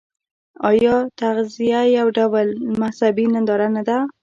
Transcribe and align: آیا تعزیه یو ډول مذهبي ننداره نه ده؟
آیا 0.69 0.95
تعزیه 1.19 1.81
یو 1.97 2.07
ډول 2.17 2.47
مذهبي 2.81 3.25
ننداره 3.33 3.67
نه 3.75 3.81
ده؟ 3.87 3.97